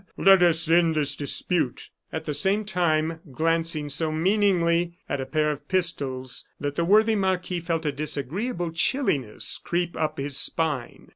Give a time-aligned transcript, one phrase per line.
[0.17, 5.51] let us end this dispute," at the same time glancing so meaningly at a pair
[5.51, 11.09] of pistols that the worthy marquis felt a disagreeable chilliness creep up his spine.